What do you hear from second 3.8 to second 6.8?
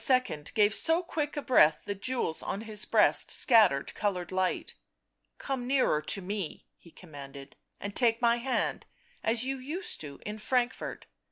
coloured light." Come nearer to me,"